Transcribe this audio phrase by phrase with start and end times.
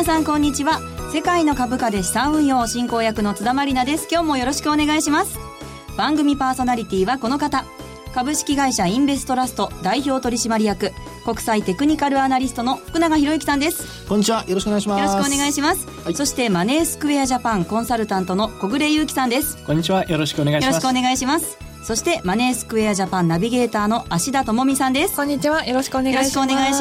[0.00, 0.80] 皆さんこんにちは。
[1.12, 4.08] 世界の株価で資産運用進行役の津田まりなです。
[4.10, 5.38] 今日もよろしくお願いします。
[5.98, 7.66] 番組パーソナリティはこの方。
[8.14, 10.92] 株式会社インベストラスト代表取締役
[11.26, 14.06] 国際テクニカルアナリストの福永博之さんです。
[14.08, 14.46] こんにちは。
[14.48, 15.00] よろしくお願いします。
[15.00, 19.58] よろしくお願いします、はい、そしてマネースクエアジャパンコンサルタントの小暮祐樹さんです。
[19.66, 20.06] こんにちは。
[20.06, 20.76] よろしくお願いします。
[20.76, 21.58] よろしくお願いします。
[21.84, 25.16] そしてマネースクエアジャパンナビゲーターの芦田智美さんです。
[25.16, 25.66] こんにちは。
[25.66, 26.36] よろしくお願いします。
[26.36, 26.74] よろしくお願い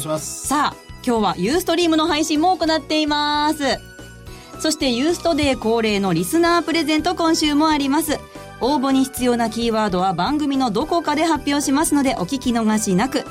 [0.00, 0.48] します。
[0.48, 3.78] さあ今日はユーストリームの配信も行っています。
[4.58, 8.18] そしてユーストデー恒例のリスナープレゼント今週もあります。
[8.62, 13.24] 応募に必要なキーワードは番組のどこかで発表しますのでお聞き逃しなく。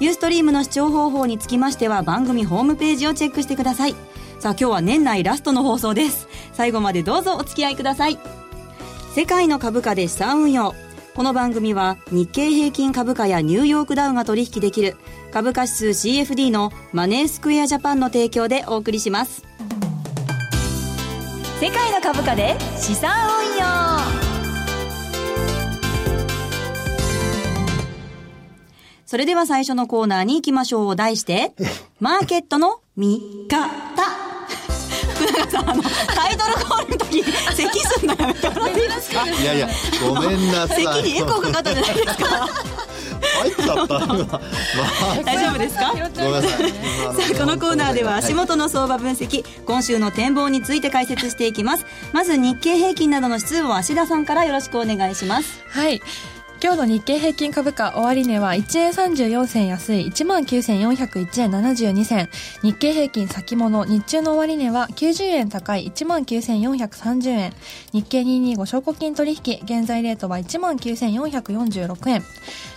[0.00, 3.94] ユーストリームの視聴方法につきましては番組ホームページをチェックしてください。
[4.40, 6.26] さあ今日は年内ラストの放送です。
[6.52, 8.18] 最後までどうぞお付き合いください。
[9.14, 10.74] 世界の株価で資産運用。
[11.14, 14.96] この番組は日経平均株価やニューヨークダウが取引できる
[15.32, 19.44] 株価指数 CFD のマネースクエアジャパンの提供でお送りします
[21.60, 24.30] 世界の株価で資産運用
[29.04, 30.94] それでは最初のコーナーに行きましょう。
[30.94, 31.50] 題して、
[31.98, 34.19] マーケットの見方。
[35.50, 39.26] さん、あの、タイトルコールの時に咳すんのやめてもらっていいですか？
[39.28, 39.68] いやいや、
[40.08, 40.84] ごめんなさい。
[40.84, 42.48] 咳にエコーかかったじゃないですか？
[43.40, 45.90] 入っちゃった今、まあ、大丈夫ですか？
[45.90, 56.00] ごめんなさいさあこのコーナーでは足元の相場分析、今週の展望について解説していきますまず日経平均などの指数を芦田さんからよろしくお願いしますはい
[56.62, 62.28] 今日の日経平均株価終値は1円34銭安い19,401円72銭。
[62.62, 67.54] 日経平均先物日中の終値は90円高い19,430円。
[67.94, 72.22] 日経225証拠金取引現在レートは19,446円。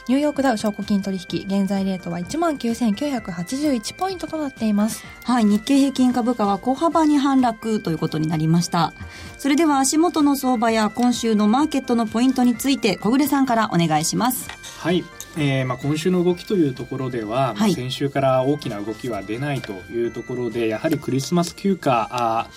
[0.08, 5.06] ニューヨークダウ証拠金取引現在レートは19,981ポイントとなっています。
[5.24, 8.94] はい、日経平均株価は小幅に反落ということになりました。
[9.38, 14.50] それでは足元の相場や今週のマーケットのポイントについて小暮さんからお願いします。
[14.80, 15.06] はい。
[15.36, 22.48] えーまあ、今週の動きというところでは、はい、先週から大きな動きは出ないというところでやはりクリスマス休暇あ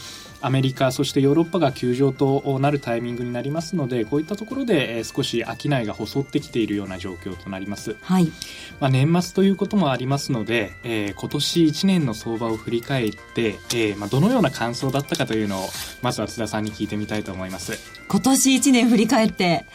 [0.46, 8.26] アメリカそしてヨーロッパが休場となるタイミングになりますのでこういったところで少し商いが細ってきているような状況となります、はい。
[8.78, 15.68] まあ、年末ということもありますので、えー、今年1年の相場を振り返って、えーまあ、どのような感想だったかというのを
[16.00, 17.76] まずは津田さんに聞いてみたいと思います。
[18.08, 19.66] 今年1年振り返って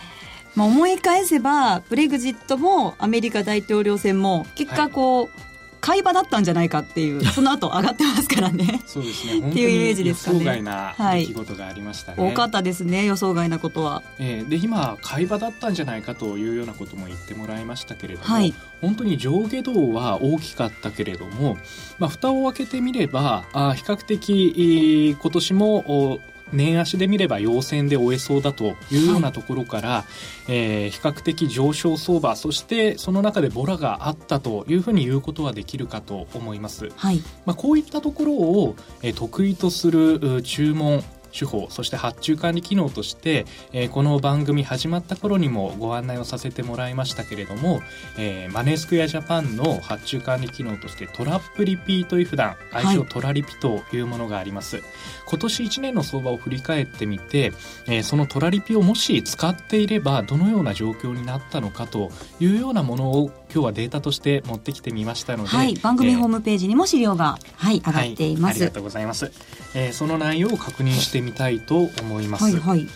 [0.56, 5.51] まあ、思い返せばブレグジットもアメリカ大統領選も結果こう、はい
[5.82, 8.82] 買い場だったんじゃないかっていうその後上がってますからね。
[8.86, 9.40] そうですね。
[9.50, 10.38] っていうイメージですかね。
[10.38, 21.58] 予想外な出来事がありましたね、はい、多かったですね予想外なことは、えー、で今買い場だったんじゃないかというようなことも言ってもらいましたけれども、はい、本当に上下動は大きかったけれども、
[22.00, 26.20] まあ、蓋を開けてみればあ比較的今年も
[26.52, 30.06] 年足で見れば陽線で終えそうだというようなところから、は
[30.48, 47.82] い、えー、比較的上昇相場そしてその中でボラがあったというふうに言うことはできるかと思います、はい、まあ、こういったところを、えー、得意とする注文手法そして発注管理機能として、えー、この番組始まった頃にもご案内をさせてもらいましたけれども、
[48.18, 54.86] えー、マネースクエアジャパンの発注管理機能としてトラップリピートイフダン愛称トラリピというものがあります、はい、
[55.28, 57.54] 今年1年の相場を振り返ってみて、
[57.88, 69.32] えー、そのトラリピをもし使っていればどのような状況になったのかというようなものを今日はデータとして持ってきてみましたので、はい、番組ホームページにも資料が、はい、上がっています、はい、ありがとうございます、
[69.76, 72.44] えー、その内容を確認してみたいと思います。
[72.44, 72.88] はいはい。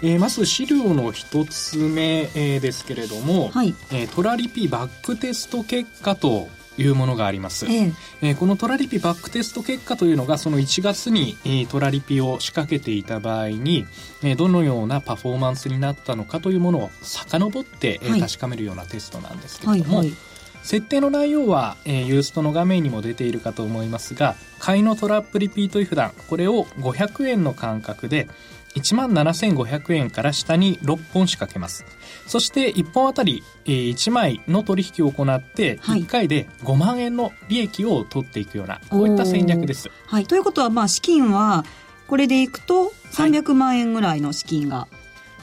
[0.00, 3.74] えー、まず資料の一つ目、えー、ですけれども、はい。
[3.90, 7.92] えー、トラリピバックテスト結果というものがあります、え
[8.22, 8.30] え。
[8.30, 13.86] ー、このトラリピバックテスト結果というのがその1月に、えー、トラリピを仕掛けていた場合に、
[14.22, 20.27] えー、どのようなパフォーマンスになったのかというものを遡って、えー、確かめるようなテストなんですけれども、はいはいはい
[20.68, 28.28] 設定の内容は、えー、ユーストの画面にも出ているかと思いますが買いのトラップリピートイフダンこれを500円の間隔で
[28.74, 31.86] 1万7500円から下に6本仕掛けます。
[32.26, 39.90] そして1本あたり、えー、1枚の取引を行って1回で5万円の利益を取っていくような、こういった戦略です。
[40.06, 41.64] はい、ということはまあ資金は
[42.06, 44.86] これでいくと300万円ぐらいの資金が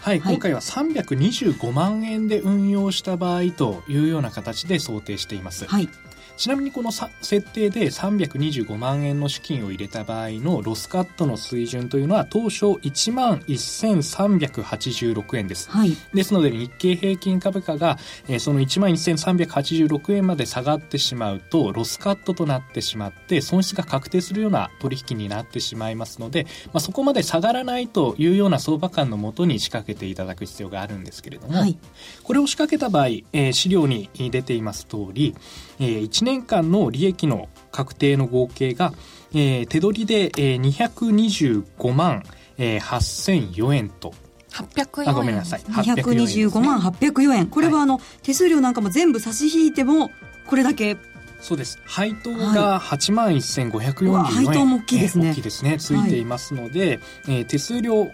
[0.06, 5.66] はい、はい、今回は325万円で運用した場合というような形で想定しています。
[5.66, 5.90] はい
[6.38, 15.70] ちなみにこの設定で325万円の資金を入れた場合のロスカットの水準というのは当初1万1386円です。
[15.70, 17.98] はい、ですので日経平均株価が、
[18.28, 31.78] えー、その1万1386円まで下がってしまうとロスカットとなってしまって損失が確定するような取引になってしまいますので、まあ、そこまで下がらないというような相場感のもとに仕掛けていただく必要があるんですけれども、はい、
[32.24, 35.36] これを仕掛けた場合、えー、資料に出ています通り、
[35.80, 38.94] えー、1年間の利益の確定の合計が、
[39.34, 42.24] えー、手取りで、えー、225万、
[42.58, 44.14] えー、8004円と
[44.52, 45.10] 804円。
[45.10, 45.60] あ、ごめんなさい。
[45.62, 47.48] 225万804円。
[47.48, 50.10] これはあの、はい、手数料なんかも全部差し引いても、
[50.48, 50.98] これだけ
[51.46, 51.80] そうです。
[51.86, 55.78] 配当が8万1544円、はい、配当も大きいですね、大きいですね。
[55.78, 58.12] ついていますので、はい、えー、手数料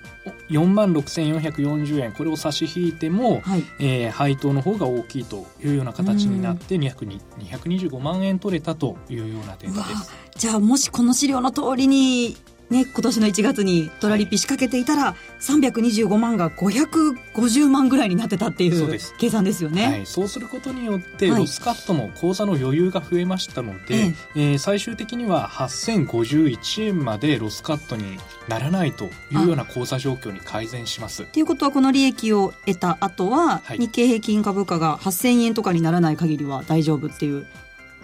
[0.50, 2.12] 4万6440円。
[2.12, 10.12] これを差し引いても、はい、えー、配当の方が大きいというような形になって225万円取れたというようなデータです。
[10.36, 12.36] じゃあもしこの資料の通りに
[12.72, 19.86] ね、今年の1月にトラリピ仕掛けていたら、はい、325万が550万ぐらいになってたっていう計算ですよね。
[19.86, 29.10] はい、そうすることによって、ロスカットも口座の余裕が増えましたので、はい、えー、最終的には8051円までロスカットにならないとい
[29.44, 31.26] うような口座状況に改善します。
[31.26, 37.46] ということはこの利益を得た後は、日経平均株価が8000円とかにならない限りは大丈夫っていうはい、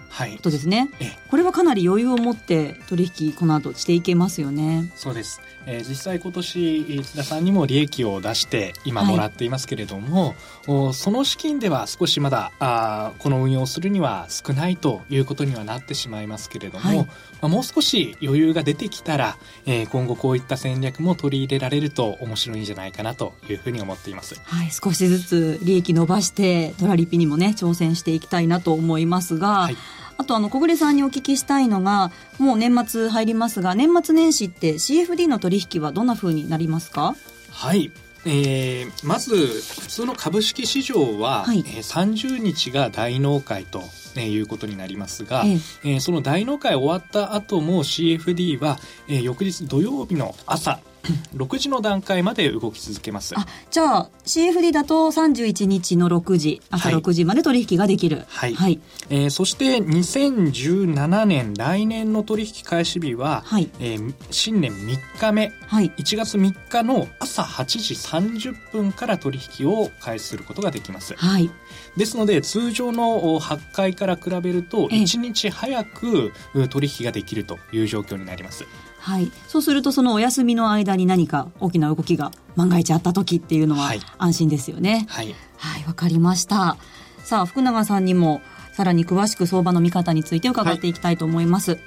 [0.08, 0.88] ことですね。
[1.30, 4.90] これはかなり余裕を持って取引この後していけますよね。
[4.94, 5.40] そうです。
[5.70, 10.34] えー、実際今年津田さんにも利益を出して今もらっていますけれども、
[10.66, 17.04] はい、その資金では少しまだあこの運用するには少ないということにはなってしまいますけれども、はい、ま
[17.42, 24.40] あ、もう少し余裕が出てきたら、えー、今後こういった戦略も取り入れられると面白いんじゃないかなというふうに思っています。
[24.42, 29.48] はい、少しずつ利益伸ばしてトラリピにもね挑戦していきたいなと思いますが。
[29.48, 29.76] はい
[30.18, 37.14] あとあの小暮さんにお聞きしたいのがもう年末入りますが年末年始って CFD の取引はどんなふうになりますか？
[37.50, 37.90] はい。
[38.26, 43.78] えー、まず普通の株式市場は、はい、えー、30日が大納会と、
[44.16, 45.54] えー、いうことになりますが、ええ。
[45.54, 50.80] えー、その大納会終わった後も CFD は、えー、翌日土曜日の朝
[51.34, 53.34] 6時の段階まで動き続けます。
[53.38, 58.24] あじゃあ CFD だと31日の6時朝6時まで取引ができる。
[58.28, 58.80] はい、はい、
[59.10, 63.68] えー、そして2017年来年の取引開始日は、はい。
[63.80, 71.50] えー、新年3日目、はい、1月3日の朝8時30分から取引を開始することができます、はい、
[71.96, 76.32] ですので通常の発会から比べると1日早く
[76.70, 78.64] 取引ができるという状況になります、
[79.08, 85.06] はい、そうするとそのお休みの間に何か大きな動きが万が一あった時っていうのは安心ですよね。
[85.08, 86.76] はい、はい、わ、かりました。
[87.24, 88.42] さあ福永さんにも
[88.74, 91.72] さらに詳しく相場の見方について伺っていきたいと思います。
[91.72, 91.80] はい。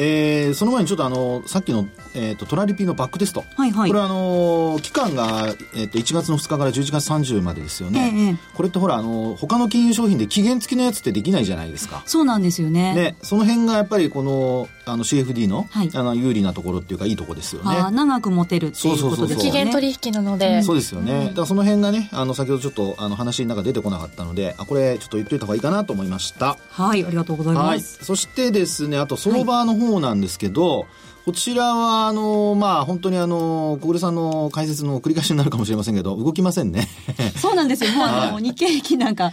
[0.00, 12.04] えー、その前にちょっとあのさっきの、えーと、トラリピのバックテスト、はいはい、これはあの期間が、えーと、1月の2日から11月30までですよね、ええ、これってほらあの他の金融商品で期限付きのやつってできないじゃないですか。
[12.06, 12.94] そうなんですよね。
[12.94, 17.90] でその辺がやっぱりこのあの CFD の,、はい、あの有利なところっていうかいいところですよね。
[17.90, 19.44] 長く持てるっていうことですね。
[19.44, 20.58] 期限取引なので、う。
[20.58, 26.56] ん、そうですよね、うん、だからその辺がねあの先ほどちょっとあの話の中出てこなかったのであこれちょっと言っといた方がいいかなと思いました。
[26.70, 30.88] はいありがとうございます、そしてですねあと相場の方なんですけど、はい
[31.28, 36.88] こちらは、あの、まあ、本当にあの、小暮さんの解説の繰り返しになるかもしれませんけど、動きませんね。
[37.36, 37.92] そうなんですよ。
[37.92, 39.30] もう、あの、日経平均なんか、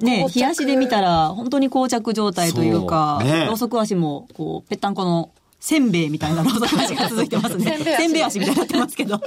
[0.00, 5.30] ね、冷やしで見たら、本当に膠着状態というか、ね、ローソク足も、こう、ぺったんこの
[5.64, 7.78] せんべいみたいなローソク足が続いてますね。
[7.82, 9.18] せんべい足みたいになってますけど。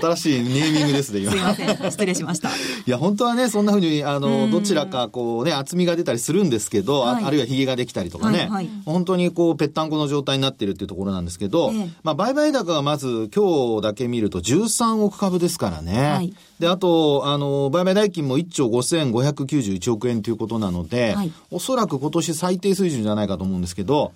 [0.00, 1.32] 新しいネーミングですね、今。
[1.32, 1.90] すいません。
[1.90, 2.50] 失礼しました。
[2.86, 16.08] いや、本当はね、そんなふうに、あの、どちらかこうね、厚みが出たりするんですけど、はい、あるいは髭ができたりとかね、はいはい、本当にこう、ぺったんこの状態になってるっていうところなんですけど、ええ、まあ、売買高がまず今日だけ見ると13億株ですからね。
[16.08, 24.12] はい、で、あと、あの、売買代金も1兆5591億円ということなので、はい、おそらく今年最低水準じゃないかと思うんですけど、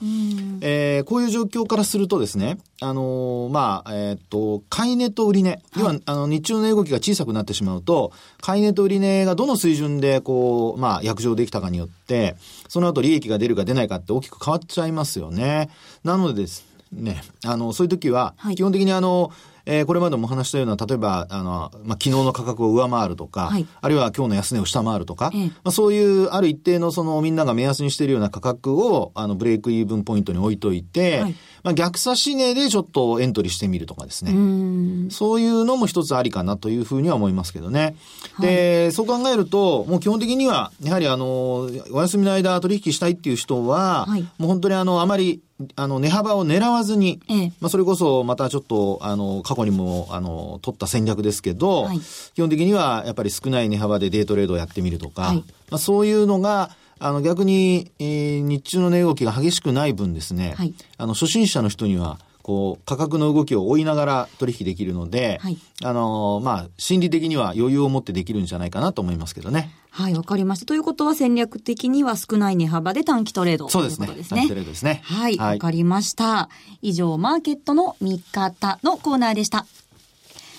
[0.60, 12.37] えー、こういう状況からするとですね、あのー、まあ、えっ、と、買い値と売り値、要は、あの、日中の値動きが小さくなってしまうと、買い値と売り値がどの水準で、こう、まあ、約定できたかによって、
[12.69, 15.71] その後利益が出るか出ないかって大きく変わっちゃいますよね。
[16.05, 19.33] なのでですね、あの、そういう時は、基本的にあの、
[19.70, 31.34] えー、これまでもお話したような、例えば、あの、まあ、昨日の価格を上回るとか、はい、あるいは今日の安値を下回るとか、ええ、まあ、そういうある一定のそのみんなが目安にしているような価格を、あの、ブレイクイーブンポイントに置いといて、はい、
[31.64, 35.10] まあ、逆差し値でちょっとエントリーしてみるとかですね。
[35.10, 37.94] そういうのも一つありかなというふうには思いますけどね。
[38.40, 44.06] で、そう考えると、もう基本的には、やはりあの、お休みの間取引したいっていう人は、
[44.38, 45.42] もう本当にあの、あまり
[45.74, 52.00] あの、値幅を狙わずに、ええ、まあ、それこそまたちょっと、あの、過去にも、あの、取った戦略ですけど、はい、
[52.34, 55.36] 基本的にはやっぱり少ない値幅でデートレードをやってみるとか、はい、
[55.70, 62.18] まあ、そういうのが、あの、逆に、えー、日中の値動きが激しくない分ですね、はい、あの、初心者の人には、
[62.49, 69.71] こう、価格の動きを追いながら取引できるので、はい、あの、まあ、心理的には余裕を持ってできるんじゃないかなと思いますけどね。
[69.90, 70.64] はい、わかりました。
[70.64, 74.07] ということは戦略的には少ない値幅で短期トレードそうですね。
[74.07, 75.02] ですね短期トレードですね。
[75.05, 76.49] はい、わ、はい、かりました。
[76.81, 79.67] 以上、マーケットの見方のコーナーでした。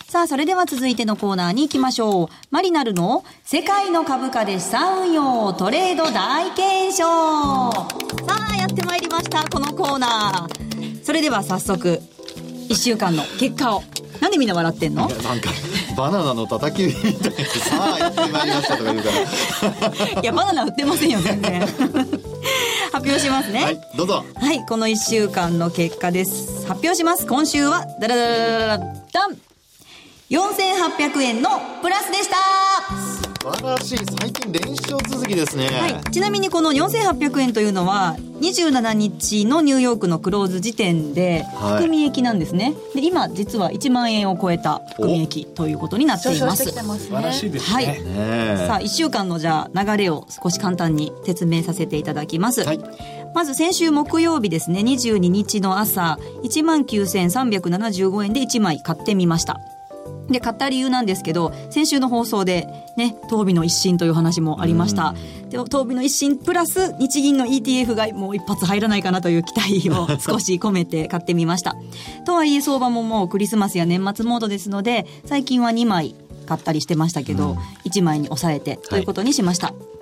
[0.07, 2.27] さあ、それでは続いてのコーナーに行きましょう。
[2.51, 7.71] マリナルの世界の株価で資産運用トレード大検証。
[8.27, 10.98] さあ、やってまいりました、このコーナー。
[11.09, 11.99] それでは早速
[12.69, 13.81] 1週間の結果を。
[14.21, 15.09] なんでみんな笑ってんの？
[15.09, 15.49] なんか
[15.97, 19.09] バナナのたたきみたいなさあやってまいりましたとか言うか
[20.15, 20.21] ら。
[20.21, 21.61] いやバナナ売ってませんよ全然。
[22.93, 23.63] 発表しますね。
[23.63, 24.23] はいどうぞ。
[24.35, 26.67] はいこの1週間の結果です。
[26.67, 27.25] 発表します。
[27.25, 28.89] 今週はダラダラダラダン。
[30.29, 31.49] 4800円の
[31.81, 32.68] プラスでした
[33.41, 33.97] 素晴らしい。
[34.19, 46.65] 最近連勝続きですね、はい、ちなみにこの4800円というのは27日のニューヨークのクローズ時点で含み益なんですね、で今実は1万円を超えた含み益ということになっています。
[46.65, 52.79] 素晴らしいですね、はい、ねさあ1週間のじゃあ流れを少し簡単に説明させていただきます、はい。
[53.33, 59.59] まず先週木曜日ですね、22日の朝、19,375円で1枚買ってみました。
[60.29, 62.67] で、買った理由なんですけど、先週の放送で、
[62.97, 65.13] ね、東美の一新という話もありました。
[65.49, 71.75] で、東美の一新プラス、日銀の ETF がもう一発入らないかなという期待を 少し込めて買ってみました。
[72.25, 79.67] とはいえ、相場ももうクリスマスや年末モードですので、最近は2枚買ったりしてましたけど、1枚に抑えてということにしました。
[79.67, 79.98] はい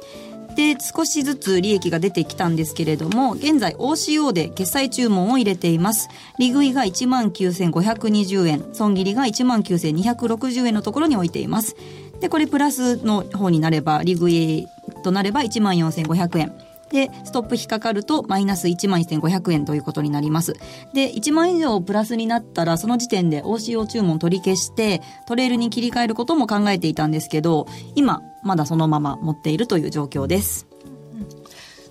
[0.57, 6.09] で少しずつ利益が出てきたんですけれども現在 OCO で決済注文を入れています。
[6.39, 11.75] 利食いが19,520円損切りが19,260円のところに置いています。
[12.19, 14.67] でこれプラスの方になれば利食い
[15.03, 16.66] となれば14,500円。
[16.91, 20.53] で、ストップ引っかかるとマイナス1万1500円ということになります。
[20.93, 30.66] で、1万以上プラスになったら、その時点で OCO 注文取り消して、トレールに切り替えることも考えていたんですけど、今、まだそのまま持っているという状況です。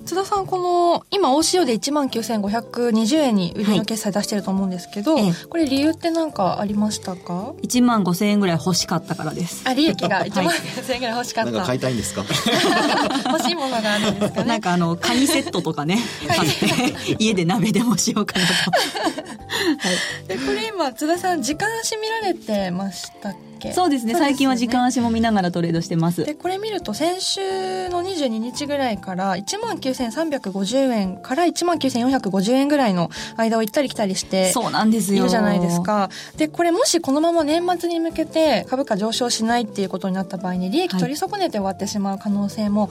[0.06, 9.62] 津田さん、この、今 OCO で1万9520円に売りの決済出してると思うんですけど、はい、これ理由って何かありましたか ?1 万5000円ぐらい欲しかったからです。
[9.66, 11.50] あ、利益が1万5000円ぐらい欲しかった。
[11.50, 12.24] なんか買いたいんですか？
[13.32, 14.48] 欲しいものがあるんですかね？
[14.48, 15.98] なんかあの、カニセットとかね、
[16.28, 18.52] 買って、家で鍋でもしようかなと。
[19.78, 19.90] は
[20.24, 23.45] い、でこれ今津田さん時間足見られてましたっけ？
[23.72, 26.24] そうですね、ね、最近は時間足も見ながらトレードしてます。
[26.24, 35.20] でこれ見ると先週の22日ぐらいから1万9350円から1万9450円ぐらいの間を行ったり来たりしてそうなんですよ。
[35.20, 36.10] いるじゃないですか。
[36.36, 42.88] でこれもしこのまま年末に向けて株価上昇しないっていうことになった場合に利益取り損ねて終わってしまう可能性も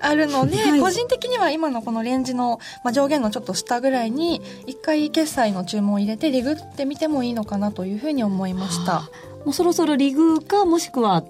[0.00, 9.08] あるので、はい、個人的には今のこのレンジの、まあ、上限のちょっと下ぐらいに1回決済の注文を入れてリグってみてもいいのかなというふうに思いました。
[9.44, 11.24] もうそろそろリグかもしくは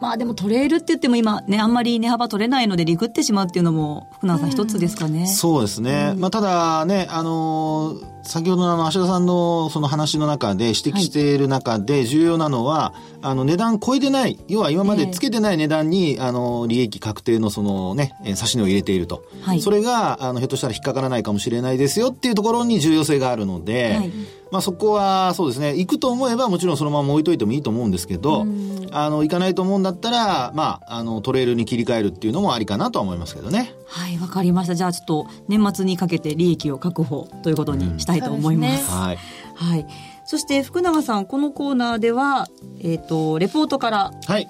[0.00, 5.26] まあでもトレールって言っても今ね、あんまり値幅取れないのでリグってしまうっていうのも、福永さん一つですかね。
[5.26, 6.10] そうですね。
[6.14, 19.24] うん、まあただね、あのー先ほどのあの、芦田さんのその話の中で指摘している中で重要なのは、はい、あの、値段超えてない、要は今までつけてない値段に、あの、利益確定のそのね、指値を入れていると。
[19.42, 24.12] はい、それが、あの、ひょっとしたら引っかからないかもしれないですよっていうところに重要性があるので、はい、
[24.50, 28.46] まあそこはそうですね、行くと思えばもちろんそのまま置いといてもいいと思うんですけど、
[28.92, 33.74] あの、行かないと思うんだったら、まあ、あの、トレールに切り替えるっていうのもありかなとは思いますけどね。
[33.94, 34.74] はい、わかりました。
[34.74, 38.90] じゃあちょっと年末にかけて利益を確保ということにしたいと思います。
[38.90, 39.18] うん、はい。
[39.54, 39.86] はい。
[40.24, 42.48] そして福永さん、このコーナーでは、
[42.80, 44.48] えっ、ー、と、レポートから、はい。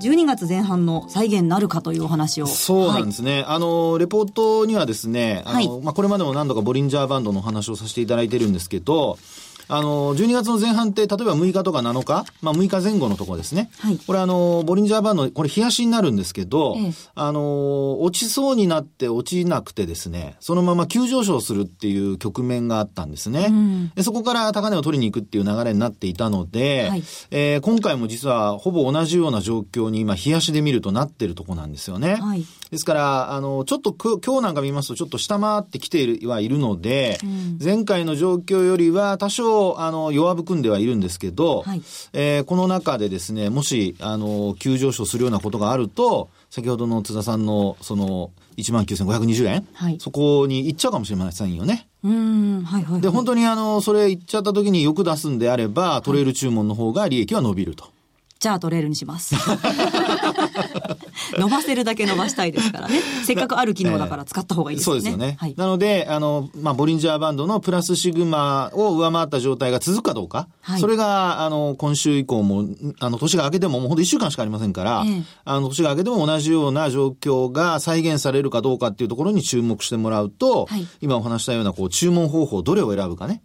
[0.00, 2.48] 12月前半の再現なるかというお話を。
[2.48, 3.42] そうなんですね。
[3.42, 9.18] はい、あの、レポートにはですね、あの、はい、まあ、これまでも何度かボリンジャーバンドのお話をさせていただいてるんですけど、
[9.68, 13.70] あの、12月の前半って、例えば6日とか7日、まあ6日前後のところですね。
[13.78, 13.98] はい。
[13.98, 23.46] これあの、ボリンジャーバンド、これ冷やしになるんですけど、ええ、あの、落ちそうになって落ちなくてですね、そのまま急上昇するっていう局面があったんですね。
[23.50, 32.16] うん、でそこから高値を取りに行くっていう流れになっていたので、はい、えー、今回も実はほぼ同じような状況に今、冷やしで見るとなってるとこなんですよね。
[32.16, 32.44] はい。
[32.74, 51.86] ですから、あの、ちょっと今日なんか見ますと、ちょっと下回ってきているはいるので、うん、前回の状況よりは多少、あの、弱含んではいるんですけど、はい、えー、この中でですね、もし、あの、急上昇するようなことがあると、先ほどの津田さんの、その、19,520円、はい、そこに行っちゃうかもしれませんよね。
[52.02, 57.94] うん、はいはい、はい、で、本当にあの、それ行っちゃった時によく出すんであれば、トレール注文の方が利益は伸びると。
[58.40, 59.34] じゃあトレールにします。
[61.40, 63.00] 伸ばせるだけ伸ばしたいですからね。
[63.24, 64.94] せっかくある機能だから使った方がいいですね。
[64.94, 65.36] そうですよね。
[65.38, 70.48] はい、なので、あの、まあ、ボリンジャーバンドのプラスシグマを上回った状態が続くかどうか。
[70.60, 72.64] はい、それが、あの、今週以降も、
[73.00, 83.42] あの、年が明けてももうほんと1週間しかありませんから、ええ、あの、年が明けても同じような状況が再現されるかどうかっていうところに注目してもらうと、はい、今お話したような、こう、注文方法、どれを選ぶかね。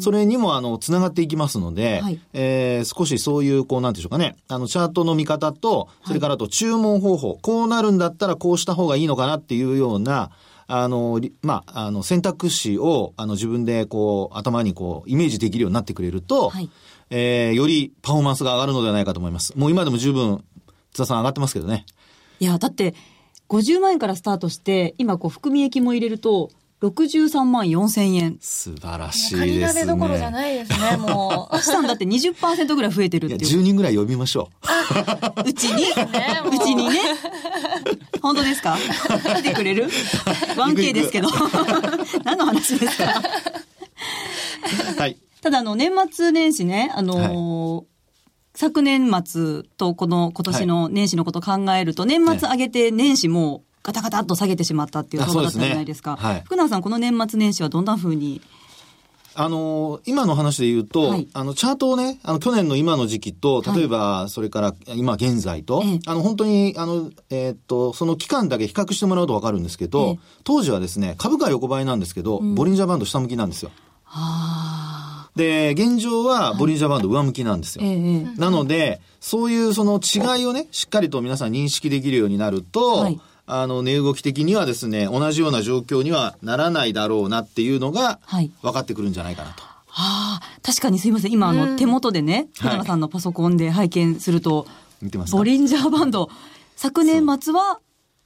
[0.00, 10.30] それにも、あの、つながっていきますので、はい、えー、少しそういう、こう、なんでしょうかね、あの、チャートの見方と、それからあと注文方法、こうなるんだったらこうした方がいいのかなっていうような、
[10.66, 16.70] あの、まあ、あの、選択肢を、あの、自分で、こう、頭にこう、イメージできるようになってくれると、はい、
[17.10, 19.52] えー、よりパフォーマンスが上がるのではないかと思います。
[19.56, 20.42] もう今でも十分、
[20.92, 21.84] 津田さん上がってますけどね。
[22.40, 22.94] いや、だって、
[23.48, 26.50] 50万円からスタートして、今、こう、含み益も入れると、
[26.82, 28.38] 63万4千円。
[28.40, 29.38] 素晴らしいですね。
[29.40, 31.56] 借り鍋どころじゃないですね、もう。
[31.62, 33.50] 資産だって20%ぐらい増えてるっていう。
[33.58, 34.50] い10人ぐらい呼びましょ
[35.46, 35.48] う。
[35.48, 35.90] うちに、ね、
[36.44, 36.98] うちにね？
[38.20, 38.76] 本当ですか？
[39.36, 39.88] 来てくれる
[40.56, 41.28] ?1K ですけど。
[42.24, 43.22] 何の話ですか？
[44.98, 45.16] はい。
[45.40, 47.86] ただ、あの、年末年始ね、あのーはい
[48.54, 56.16] 昨年末とこの今年の年始のことを考えると、年末上げて年始もガタガタっと下げてしまったっていうところだったじゃないですか。
[56.16, 58.40] すねはい、福永さん、この年末年始はどんなふうに？
[59.34, 73.70] あの、今の話で言うと、はい、あの、チャートをね、あの、去年の今の時期と、例えば、それから今現在と、はい、あの、本当に、あの、えー、っと、その期間だけ比較してもらうとわかるんですけど、当時はですね、株価横ばいなんですけど、うん、ボリンジャーバンド下向きなんですよ。
[75.34, 77.86] で、現状はボリンジャーバンド上向きなんですよ。
[77.86, 88.20] はい、なので、そういうその違いをね、しっかりと皆さん認識できるようになると、はいあの、値動き的にはですね、同じような状況にはならないだろうなっていうのが、
[88.62, 89.62] 分かってくるんじゃないかなと。
[89.94, 91.32] はあ、確かにすいません。
[91.32, 94.66] 今、あの、手元でね、福永さんのパソコンで拝見すると、
[95.02, 96.30] 見てますボリンジャーバンド、
[96.76, 97.80] 昨年末は、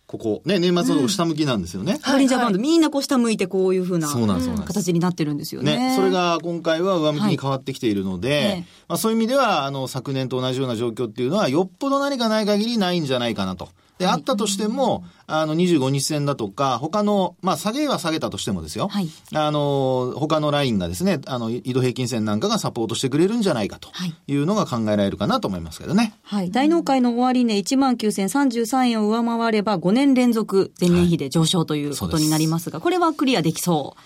[0.07, 1.99] ここ、ね、年末の下向きなんですよね。
[2.07, 5.77] ボリンジャーバンド、みんなこう下向いてこういうふうな形になってるんですよね。
[5.77, 8.61] ねそれが今回は上向きに変わってきているので、はい。
[8.61, 13.69] まあ、そういう意味では、あの、昨年と同じような状況っていうのは、よっぽど何かない限りないんじゃないかなと。
[13.99, 18.89] で、あったとしても、あの、25日線だとか、他の、まあ、下げは下げたとしてもですよ。
[18.89, 19.09] はい。
[19.35, 23.89] あの、他のラインがですね、あの、移動平均線なんかがサポートしてくれるんじゃないかと
[24.27, 26.15] いうのが考えられるかなと思いますけどね。
[26.23, 26.51] はい。
[26.51, 34.01] 大納会の終値19,033円を上回れば5年連続前年比で上昇ということになりますが、はい、これはクリアできそう。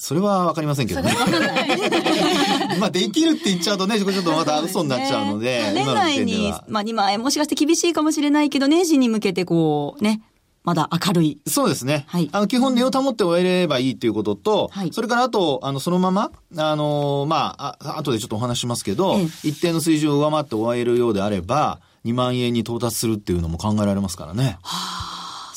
[0.00, 1.12] それはわかりませんけどね。
[2.80, 5.72] まあ、できるって言っちゃうとね、ちょっとまた嘘になっちゃうので。
[5.74, 10.22] 年内に、まあ、2万円もしかして厳しいかもしれないけど、年始に向けてこう、ね、
[10.64, 11.38] まだ明るい。
[11.46, 12.06] そうですね。
[12.08, 12.30] はい。
[12.32, 14.90] あの、基本値を保って終えればいいっていうことと、はい。
[14.90, 24.56] それからあと、あの、そのまま、あの、まあ、あ後でちょっとお話しますけど、ええ、一定の水準を上回って終えるようであれば、2万円に到達するっていうのも考えられますからね。
[24.62, 25.09] はあ。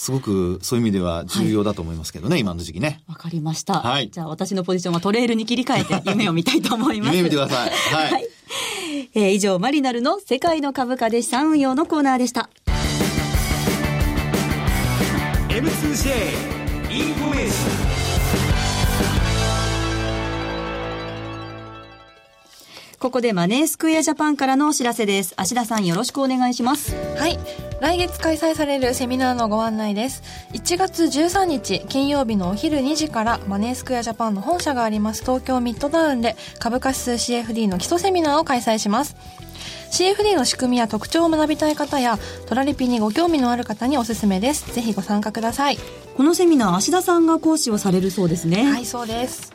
[0.03, 3.01] すごくそういう意味では重要だと思いますけどね、はい、今の時期ね。
[3.07, 3.75] わかりました。
[3.75, 4.09] はい。
[4.09, 7.15] じゃあ私のポジションはトレールに切り替えて夢を見たいと思います。
[7.15, 7.69] 夢見てください。
[7.69, 8.11] はい。
[8.11, 8.27] はい、
[9.13, 12.49] えー、以上、マリナルの世界の株価で資産運用のコーナーでした。
[15.47, 16.09] M2J
[16.91, 17.72] インフォメーション
[23.03, 25.33] ここでマネースクエアジャパンからのお知らせです。
[25.35, 26.95] 芦田さんよろしくお願いします。
[27.17, 27.37] はい。
[27.81, 30.23] 来月開催されるセミナーのご案内です。
[30.53, 39.17] 1月13日金曜日のお昼2時からマネースクエアジャパンの本社があります東京ミッドタウンで株価指数 CFD の基礎セミナーを開催します。
[39.91, 44.73] CFD の仕組みや特徴を学びたい方やトラリピにご興味のある方におすすめです。
[44.73, 45.77] ぜひご参加ください。
[46.15, 48.63] このセミナー、芦田さんが講師をされるそうですね。
[48.63, 49.51] はい、そうです。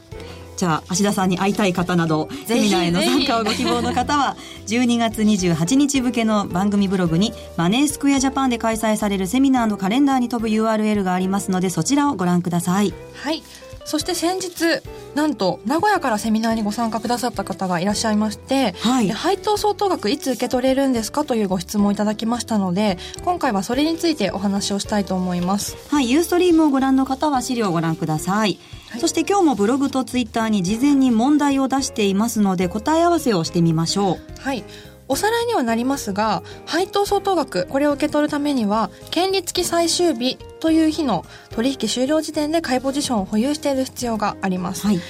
[0.58, 12.92] じゃあ芦田さんに会いたい方などセミナーへの参加をご希望の方は12月28日付の番組ブログにマネースクエアジャパンで開催されるセミナーのカレンダーに飛ぶ URL がありますのでそちらをご覧ください。
[13.14, 13.44] はい。
[13.84, 14.82] そして先日
[15.14, 25.76] なんと名古屋からセミナーにご参加くださった方がいらっしゃいまして、はい、配当相当額いつ受け取れるんですかというご質問をいただきましたので今回はそれについてお話をしたいと思います。
[25.88, 26.10] はい。
[26.10, 28.58] ユーストリームをご覧の方は資料をご覧ください、
[28.90, 34.40] はい、そして今日もブログとツイッターに事前に問題を出していますので答え合わせをしてみましょう。
[34.40, 34.64] はい。
[35.08, 45.00] おさらいにはなりますが配当相当額これを受け取るためには権利付き最終日という日の取引終了時点で買いポジションを保有している必要があります、はい。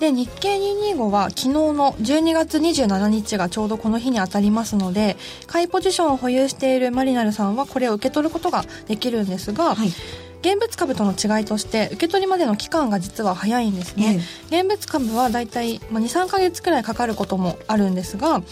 [0.00, 9.90] で日経225は昨日の12月27日がちょうどこの日に当たりますので買いポジションを保有しているマリナルさんはこれを受け取ることができるんですが、はい
[10.40, 14.20] 現物株との違いとして受け取りまでの期間が実は早いんですね、
[14.50, 18.42] え現物株はだいたい23か月くらいかかることもあるんですが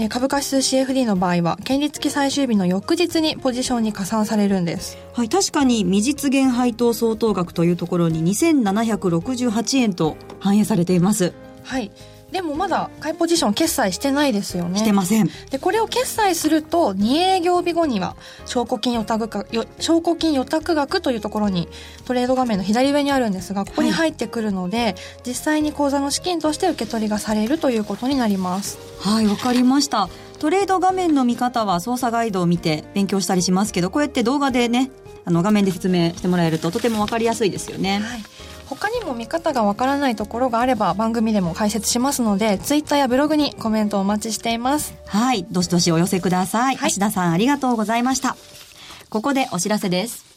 [0.00, 4.96] え株価指数 CFD の場合は権利付き最終日の翌日にポジションに加算されるんです。
[5.12, 11.32] はい確かに未実現配当相当額というところに2768円と反映されています。
[11.64, 11.90] はい
[12.32, 14.78] でもまだ買いポジション決済してないですよね。
[14.78, 15.30] してません。
[15.50, 21.68] でこれを決済すると2営業日後には証拠金予託額証拠金予託額というところに
[22.04, 24.94] トレード画面の左上にあるんですがここに入ってくるので、はい、
[25.26, 28.78] 実際に口座の資金として受け取りがされるということになります。
[29.00, 30.08] はいわかりました。
[30.38, 34.90] トレード画面の見方は操作ガイドを見て勉強したりしますけどこうやって動画でね
[35.24, 38.22] あの画面で説明してもらえるととても分かりやすいですよね、はい
[38.68, 44.94] 他にも見方がわからないところがあれば番組でも解説しますのでツイッターやブログにコメントお待ちしています。
[45.06, 48.36] はいどしどしお寄せください、はい、橋田さんありがとうございました。
[49.08, 50.28] ここでお知らせです。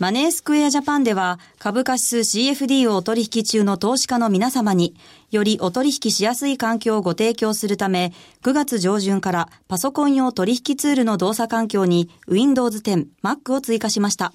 [0.00, 4.96] マネースクエアジャパンでは株価指数 CFD をお取引中の投資家の皆様に
[5.30, 8.12] よりお取引しやすい環境をご提供するため
[8.42, 14.32] 9月上旬からパソコン用取引ツールの動作環境に Windows 10、Mac を追加しました。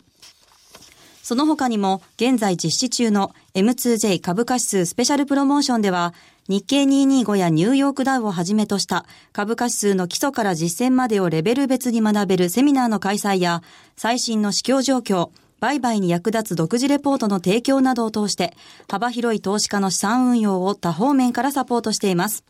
[1.30, 6.16] その他にも現在実施中の M2J 株価指数スペシャルプロモーションでは
[6.48, 13.62] 日経225やニューヨークダウをはじめとした株価指数の基礎から実践までをレベル別に学べるセミナーの開催や
[13.96, 18.58] 最新の市況状況、売買に役立つ独自レポートの提供などを通して
[18.90, 22.44] 幅広い投資家の資産運用を多方面からサポートしています。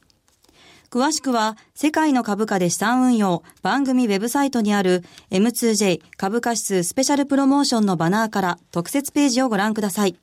[0.89, 10.15] 詳しくは、世界の株価で資産運用番組ウェブサイトにある M2J 株価指数スペシャルプロモーションのバナーから特設ページをご覧ください。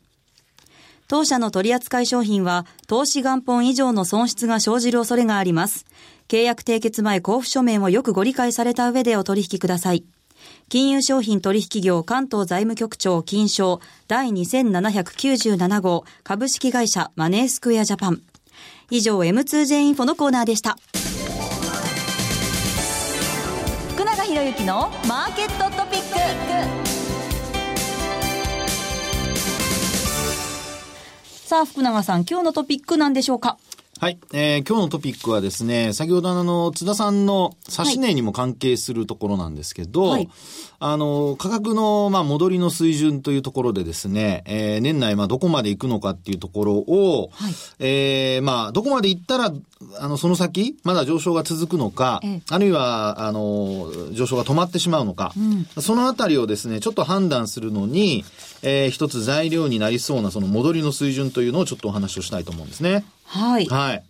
[1.06, 5.86] 当社の取扱い商品は、投資元本以上の損失が生じる恐れがあります。
[6.26, 10.04] 契約締結前交付書面をよくご理解された上でお取引ください。
[10.68, 18.22] 金融商品取引業関東財務局長金賞第2797号株式会社マネースクエアジャパン。
[18.88, 20.76] 以上 M2J インフォのコーナーでした。
[23.90, 26.06] 福永博之のマーケットトピック。
[31.24, 33.58] さあ福永さん今日のトピックなんでしょうか？
[33.98, 34.18] はい。
[34.34, 40.28] えー、今日のトピックはですね、先ほどあの、津田さんの指し値にも関係するところなんですけど、はい、
[40.80, 49.50] あの、価格の、まあ、戻りの水準というところでですね、えー、年内、まあ、どこまで行くのかっていうところを、はい、えー、まあ、どこまで行ったら、
[49.98, 58.26] あの、その先、まだ上昇が続くのか、えあるいは、あの、上昇が止まってしまうのか、うん、そのあたりをですね、ちょっと判断するのに、
[58.60, 63.06] えー、一つ材料になりそうな、その戻りの水準というのをちょっとお話をしたいと思うんですね。
[63.26, 63.66] はい。
[63.66, 64.04] はい。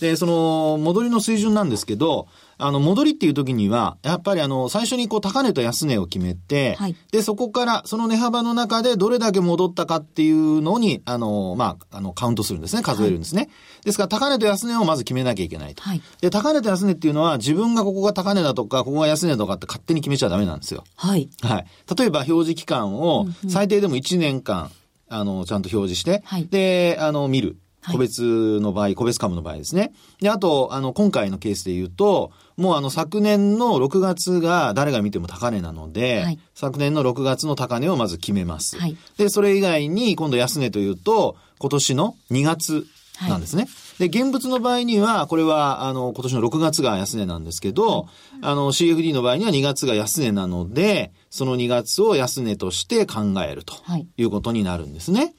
[0.00, 12.82] で、その、戻りの水準なんですけど、あの、戻りっていう時には、やっぱりあの、最初にこう、高値と安値を決めて、はい、で、そこから、その値幅の中でどれだけ戻ったかっていうのに、あの、まあ、あの、カウントするんですね。
[12.82, 13.42] 数えるんですね。
[13.42, 13.50] はい、
[13.84, 15.82] ですから、高値と安値をまず決めなきゃいけないと。
[15.82, 20.84] はい、で、高値と安値っていうのは、自分がここが高値だとか、ここが安値とかって勝手に決めちゃダメなんですよ。
[20.96, 21.28] はい。
[21.42, 21.66] はい。
[21.96, 24.70] 例えば、表示期間を、最低でも1年間、
[25.08, 27.56] あの、ちゃんと表示して、はい、で、あの、見る。
[27.90, 29.92] 個別の場合、個別株の場合ですね。
[30.20, 38.78] で、あと、あの、今回のケースで言うと、もうあの、昨年の6月が誰が見ても高値なので、はい、昨年の6月の高値をまず決めます。
[38.78, 42.86] はい、で、それ以外に今度安値というと、今年の2月
[43.28, 43.64] なんですね。
[43.64, 43.68] は
[44.04, 48.08] い、で、現物の場合には、これは、あの、今年の6月が安値なんですけど、
[48.42, 53.74] あの、CFD の場合には2月が安値なので、その2月を安値として考えると
[54.16, 55.34] いうことになるんですね。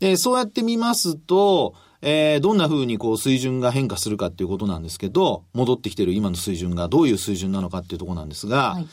[0.00, 8.88] で、そうやって見ますと、えー、どんな風にこう水準が変化するかっていうことなんですけど、戻ってきてる今の水準がどういう水準なのかっていうところなんですが、はい、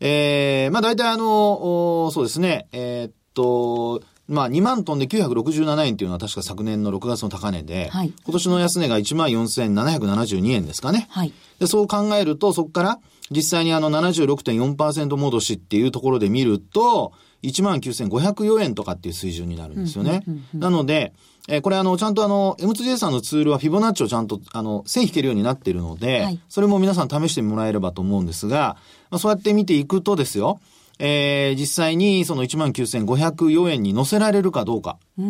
[0.00, 11.08] えー、まあ大体あの、そうですね、えー、っと、まあ2万トンで967円っていうのは確か昨年の6月の高値で、はい、今年の安値が1万4772円ですかね。
[11.10, 20.22] はい、でそう考えると、そこから実際にあの76.4%戻しっていうところで見ると、19,504円とかっていう水準になるんですよね。
[20.54, 21.12] なので、
[21.48, 28.76] えー、これあの、ちゃんとあの、M2J さんのツールはフィボナッチをちゃんと、あの、線引けるようになっているので、はい、それも皆さん試してもらえればと思うんですが、
[29.10, 30.60] まあ、そうやって見ていくとですよ、
[31.00, 34.98] えー、実際にその19,504円に乗せられるかどうか。
[35.18, 35.22] う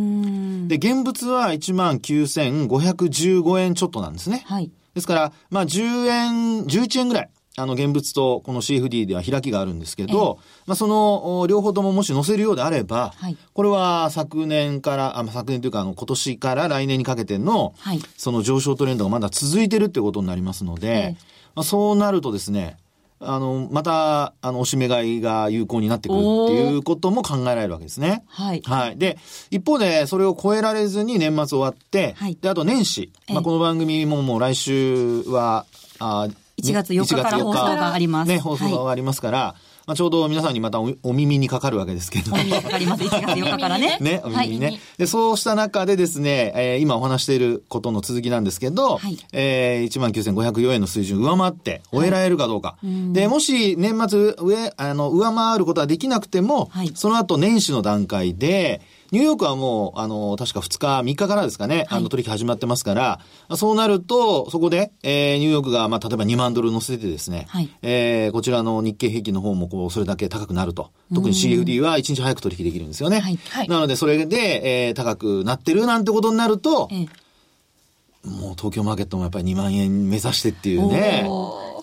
[0.68, 4.42] で、現物は19,515円ちょっとなんですね。
[4.44, 4.70] はい。
[4.94, 7.31] ですから、まあ10円、11円ぐらい。
[7.57, 21.17] あの、現物とこの CFD では開きがあるんですけど、まあ、その、両方とももし載せるようであれば、はい、これは昨年から、あ昨年というか、あの、今年から来年にかけての、はい、その上昇トレンドがまだ続いてるってことになりますので、
[21.55, 22.79] まあ、そうなるとですね、
[23.25, 28.25] あの、また、あの、おしめ買いが有効になってくるっていうことも考えられるわけですね。
[28.29, 28.62] はい。
[28.65, 28.99] はい。
[28.99, 29.17] で、
[29.51, 35.67] 一方で、それを超えられずに年末終わって、はい、で、あと年始、まあ、この番組ももう来週は、
[36.01, 36.29] あ
[36.62, 38.29] 1月4日から放送があります。
[38.29, 42.33] ね、放送がありますから、はいまあ、ちょうど皆さんにまたお耳にかかるわけですけど。
[42.35, 43.03] お耳にかかります。
[43.03, 43.98] 1月4日からね。
[44.01, 44.66] ね、お耳にね。
[44.66, 52.77] はい、で、そうした中でですね、えー、今お話していることの続きなんですけど、はい、えー、19,504円の水準上回って終えられるかどうか。
[52.83, 63.20] はい、で、もし年末上、あの、上回ることはできなくても、はい、その後年始の段階で、ニューヨークはもう、あの、確か2日、3日からですかね、あの、取引始まってますから、
[63.57, 70.90] そうなると、そこで、えー、ニューヨークが、まあ、例えば2万ドル乗せてですね、はい、えー、こちらの日経平均の方も、こう、それだけ高くなると。
[71.14, 73.20] 特に CFD は1日早く取引できるんですよね。
[73.20, 81.27] はい、なので、それで、えー、高くなってるなんてことになると、ええ、もう東京マーケットもやっぱり2万円目指してっていうね。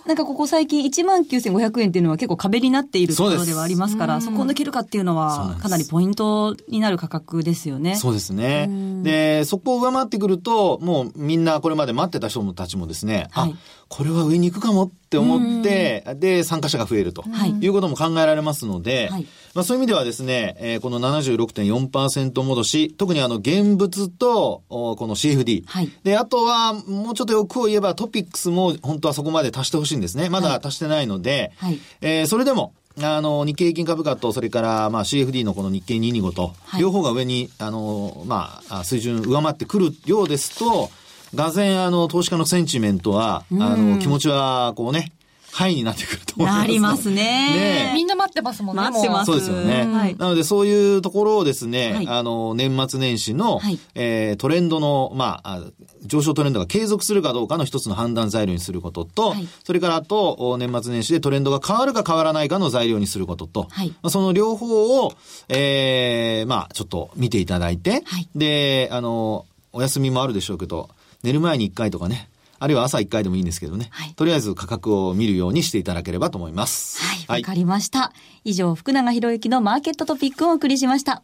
[0.09, 7.95] なんかここ最近1万9500円っていうのは結構壁になっているところではありますから、そこを抜けるかっていうのはかなりポイントになる価格ですよね。
[7.95, 8.67] そうですね。
[9.03, 13.57] で、そこを上回ってくると、もうみんなこれまで待ってた人たちもですね、はい、あ、
[13.89, 17.23] これは上に行くかもって思って、で、参加者が増えると
[17.60, 17.67] い。
[17.67, 19.25] うことも考えられますので、はい、
[19.56, 30.30] まあ、そういう意味ではですね、えー、この76.4%戻し、特にあの現物と、この CFD、はい、で、あとはもうちょっと欲を言えばトピックスも本当はそこまで足してほしいんですね。
[30.30, 40.91] まだ足してないので、はい、えー、それでも、あの、日経平均株価と、それから、まあ、CFD のこの日経225と、両方が上に、あの、まあ、水準上回ってくるようですと、
[41.35, 45.11] がぜん、あの、投資家のセンチメントは、あの、気持ちは、こうね、
[45.51, 46.59] ハイになってくると思います。
[46.59, 47.15] なりますね。
[47.15, 48.83] ねみんな待ってますもんね。
[48.83, 49.25] 待ってます。
[49.25, 49.85] そうですよね。
[49.85, 55.63] はい、なので、そういうところをですね、はい、あの、年末年始の、はい、えー、トレンドの、まあ、
[56.05, 65.13] 上昇トレンドが継続するかどうかの一つの判断材料にすることと、はい、それからあと、年末年始でトレンドが変わるか変わらないかの材料にすることと、はい、その両方を、
[65.49, 70.89] ええー、まあ、ちょっと見ていただいて、はい、で、あの、お休みもあるでしょうけど、
[71.23, 72.29] 寝る前に一回とかね、
[72.60, 77.01] あるいは朝一回でもいいんですけどね、はい、とりあえず価格を見るようにしていただければと思います。
[77.01, 78.13] はい、わ、はい、かりました。
[78.43, 81.23] 以上、福永博之のマーケットトピックをお送りしました。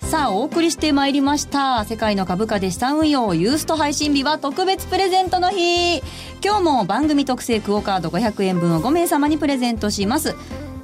[0.00, 1.84] さあ、お送りしてまいりました。
[1.84, 5.98] 世界の株価で資産運用ユースト配信日は特別プレゼントの日。
[6.44, 10.34] 今日も番組特製クオカード500円分を5名様にプレゼントします。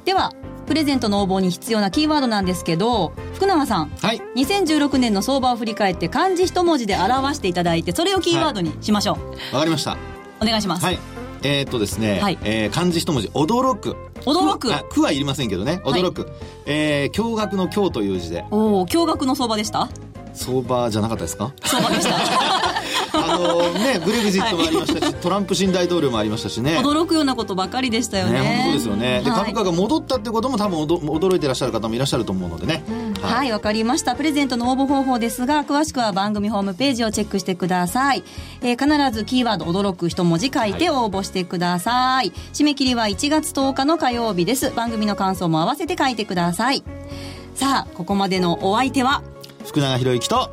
[0.05, 0.31] では、
[0.67, 9.15] プレゼントの応募に必要なキーワードなんですけど福永さん、はい、2016年の相場を振り返って漢字一文字で表していただいてそれをキーワードにしましょう。
[9.15, 9.97] わ、はい、かりました。
[10.41, 10.85] お願いします。
[10.85, 10.99] はい。
[11.43, 12.37] えー、っとですね、はい。
[12.43, 13.95] えー、漢字一文字驚く。
[14.25, 14.69] 驚く。
[14.89, 16.31] 句はいりませんけどね驚く、はい、
[16.65, 18.43] えー、驚愕の驚という字で。
[18.51, 19.89] おお驚愕の相場でした？
[20.37, 21.53] 相場じゃなかったですか？
[21.63, 22.17] 相場でした
[23.13, 26.77] あのね、ブレグジットもありましたし、はい、トランプ新大統領もありましたしね。
[26.79, 28.41] 驚くようなことばかりでしたよね。
[28.41, 29.21] ね本当ですよね。
[29.23, 32.83] で、株価が戻ったってことも多分驚いてらっしゃる方もいらっしゃると思うのでね。
[33.21, 34.15] はい、わ、はい、かりました。
[34.15, 38.23] プレゼントの応募方法ですが、詳しくは番組ホームページをチェックしてください。
[38.61, 42.31] えー、必ずキーワード驚く一文字書いて応募してください。
[42.53, 44.71] 締め切りは1月10日の火曜日です。
[44.71, 46.83] 番組の感想も合わせて書いてください。
[47.55, 49.23] さあ、ここまでのお相手は、
[49.67, 50.49] 福永博之と、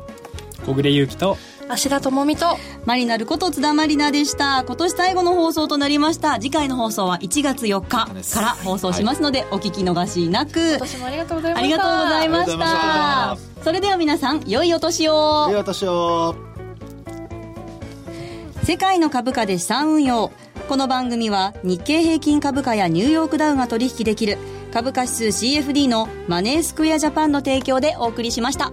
[0.65, 4.63] 小暮優樹と、芦田智美とマリナルこと津田まりなでした。
[4.67, 6.35] 今年最後の放送となりました。
[6.35, 10.59] 次回の放送は1月4日から放送しますので、はい、お聞き逃しなく。
[10.59, 11.63] 今年もありがとうございました。
[11.63, 13.37] ありがとうございました。
[13.63, 15.47] それでは皆さん良いお年を。
[15.49, 16.35] 良いお年を。
[18.63, 20.31] 世界の株価で資産運用。
[20.67, 24.37] この番組は日経平均株価やニューヨークダウが取引できる
[24.73, 28.71] 株価指数 CFD のマネースクエアジャパンの提供でお送りしました。